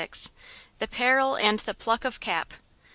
[0.79, 2.55] THE PERIL AND THE PLUCK OF CAP.